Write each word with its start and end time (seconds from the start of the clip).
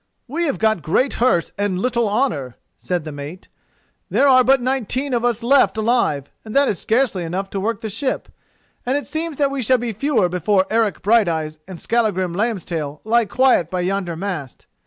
"We 0.27 0.45
have 0.45 0.57
got 0.57 0.81
great 0.81 1.13
hurt, 1.21 1.51
and 1.59 1.77
little 1.77 2.09
honour," 2.09 2.57
said 2.75 3.03
the 3.03 3.11
mate. 3.11 3.47
"There 4.09 4.27
are 4.27 4.43
but 4.43 4.59
nineteen 4.59 5.13
of 5.13 5.23
us 5.23 5.43
left 5.43 5.77
alive, 5.77 6.31
and 6.43 6.55
that 6.55 6.67
is 6.67 6.79
scarcely 6.79 7.23
enough 7.23 7.51
to 7.51 7.59
work 7.59 7.81
the 7.81 7.89
ship, 7.91 8.27
and 8.83 8.97
it 8.97 9.05
seems 9.05 9.37
that 9.37 9.51
we 9.51 9.61
shall 9.61 9.77
be 9.77 9.93
fewer 9.93 10.27
before 10.27 10.65
Eric 10.71 11.03
Brighteyes 11.03 11.59
and 11.67 11.79
Skallagrim 11.79 12.33
Lambstail 12.33 13.01
lie 13.03 13.25
quiet 13.25 13.69
by 13.69 13.81
yonder 13.81 14.15
mast. 14.15 14.65